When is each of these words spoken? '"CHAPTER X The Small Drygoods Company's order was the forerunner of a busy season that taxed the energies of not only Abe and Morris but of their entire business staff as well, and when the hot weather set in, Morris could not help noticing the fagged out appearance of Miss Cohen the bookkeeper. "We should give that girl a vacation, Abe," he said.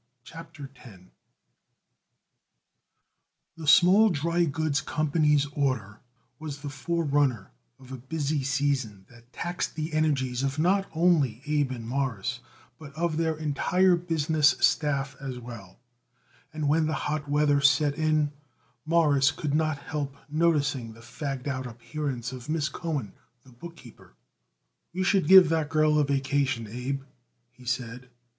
'"CHAPTER 0.23 0.67
X 0.75 0.97
The 3.55 3.67
Small 3.67 4.09
Drygoods 4.09 4.83
Company's 4.83 5.45
order 5.53 5.99
was 6.39 6.63
the 6.63 6.71
forerunner 6.71 7.51
of 7.79 7.91
a 7.91 7.97
busy 7.99 8.41
season 8.41 9.05
that 9.11 9.31
taxed 9.31 9.75
the 9.75 9.93
energies 9.93 10.41
of 10.41 10.57
not 10.57 10.89
only 10.95 11.43
Abe 11.45 11.69
and 11.69 11.87
Morris 11.87 12.39
but 12.79 12.95
of 12.95 13.17
their 13.17 13.37
entire 13.37 13.95
business 13.95 14.55
staff 14.59 15.15
as 15.21 15.37
well, 15.37 15.77
and 16.51 16.67
when 16.67 16.87
the 16.87 16.95
hot 17.05 17.29
weather 17.29 17.61
set 17.61 17.95
in, 17.95 18.31
Morris 18.87 19.29
could 19.29 19.53
not 19.53 19.77
help 19.77 20.15
noticing 20.27 20.93
the 20.93 21.01
fagged 21.01 21.45
out 21.47 21.67
appearance 21.67 22.31
of 22.31 22.49
Miss 22.49 22.69
Cohen 22.69 23.13
the 23.43 23.51
bookkeeper. 23.51 24.15
"We 24.93 25.03
should 25.03 25.27
give 25.27 25.49
that 25.49 25.69
girl 25.69 25.99
a 25.99 26.03
vacation, 26.03 26.65
Abe," 26.65 27.03
he 27.51 27.65
said. 27.65 28.09